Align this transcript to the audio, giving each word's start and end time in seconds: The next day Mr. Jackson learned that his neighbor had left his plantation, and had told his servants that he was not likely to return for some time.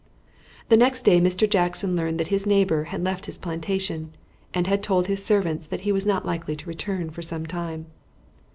The 0.69 0.77
next 0.77 1.03
day 1.03 1.21
Mr. 1.21 1.47
Jackson 1.47 1.95
learned 1.95 2.19
that 2.19 2.29
his 2.29 2.47
neighbor 2.47 2.85
had 2.85 3.03
left 3.03 3.27
his 3.27 3.37
plantation, 3.37 4.15
and 4.51 4.65
had 4.65 4.81
told 4.81 5.05
his 5.05 5.23
servants 5.23 5.67
that 5.67 5.81
he 5.81 5.91
was 5.91 6.07
not 6.07 6.25
likely 6.25 6.55
to 6.55 6.67
return 6.67 7.11
for 7.11 7.21
some 7.21 7.45
time. 7.45 7.85